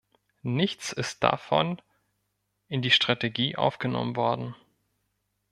Nichts 0.41 0.91
ist 0.93 1.23
davon 1.23 1.79
in 2.67 2.81
die 2.81 2.89
Strategie 2.89 3.55
aufgenommen 3.55 4.15
worden. 4.15 4.55